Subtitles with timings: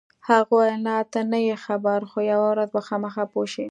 [0.27, 3.59] هغې وویل: نه، ته نه یې خبر، خو یوه ورځ به خامخا پوه شې.